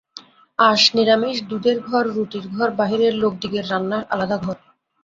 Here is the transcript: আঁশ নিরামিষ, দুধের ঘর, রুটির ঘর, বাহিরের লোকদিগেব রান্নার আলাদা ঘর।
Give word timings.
আঁশ 0.59 0.81
নিরামিষ, 0.95 1.37
দুধের 1.49 1.77
ঘর, 1.87 2.03
রুটির 2.15 2.45
ঘর, 2.55 2.69
বাহিরের 2.79 3.13
লোকদিগেব 3.15 3.65
রান্নার 3.71 4.03
আলাদা 4.13 4.37
ঘর। 4.37 4.57